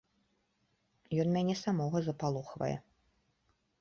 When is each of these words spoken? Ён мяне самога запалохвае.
Ён 1.23 1.27
мяне 1.37 1.55
самога 1.65 1.97
запалохвае. 2.07 2.75